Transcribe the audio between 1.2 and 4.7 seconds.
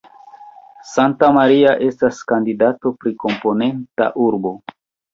Maria estas kandidato pri komponenta urbo.